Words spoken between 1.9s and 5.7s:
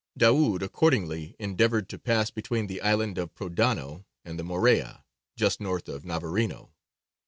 pass between the island of Prodano and the Morea, just